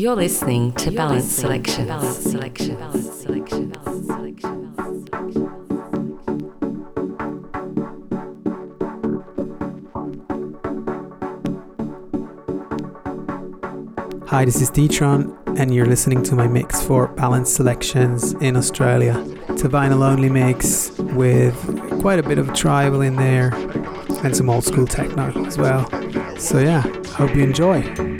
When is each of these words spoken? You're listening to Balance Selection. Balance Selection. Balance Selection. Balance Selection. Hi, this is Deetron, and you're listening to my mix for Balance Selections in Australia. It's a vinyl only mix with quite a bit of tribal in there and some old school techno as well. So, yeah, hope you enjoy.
You're 0.00 0.16
listening 0.16 0.72
to 0.76 0.90
Balance 0.90 1.26
Selection. 1.26 1.88
Balance 1.88 2.16
Selection. 2.16 2.76
Balance 2.76 3.20
Selection. 3.20 3.68
Balance 3.68 4.06
Selection. 4.06 4.74
Hi, 14.26 14.46
this 14.46 14.62
is 14.62 14.70
Deetron, 14.70 15.36
and 15.58 15.74
you're 15.74 15.84
listening 15.84 16.22
to 16.22 16.34
my 16.34 16.46
mix 16.46 16.82
for 16.82 17.08
Balance 17.08 17.52
Selections 17.52 18.32
in 18.40 18.56
Australia. 18.56 19.22
It's 19.50 19.64
a 19.64 19.68
vinyl 19.68 20.00
only 20.00 20.30
mix 20.30 20.96
with 20.98 21.54
quite 22.00 22.18
a 22.18 22.22
bit 22.22 22.38
of 22.38 22.54
tribal 22.54 23.02
in 23.02 23.16
there 23.16 23.54
and 24.24 24.34
some 24.34 24.48
old 24.48 24.64
school 24.64 24.86
techno 24.86 25.30
as 25.44 25.58
well. 25.58 25.86
So, 26.38 26.58
yeah, 26.58 26.80
hope 27.08 27.34
you 27.36 27.42
enjoy. 27.42 28.19